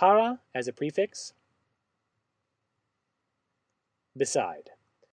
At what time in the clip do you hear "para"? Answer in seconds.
0.00-0.40